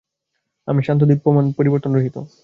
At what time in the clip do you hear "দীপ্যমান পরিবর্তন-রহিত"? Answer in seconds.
1.03-2.15